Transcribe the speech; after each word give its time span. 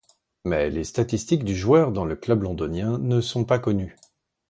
Mais 0.45 0.71
les 0.71 0.83
statistiques 0.83 1.43
du 1.43 1.55
joueur 1.55 1.91
dans 1.91 2.05
le 2.05 2.15
club 2.15 2.41
londonien 2.41 2.97
ne 2.97 3.21
sont 3.21 3.45
pas 3.45 3.59
connues. 3.59 3.95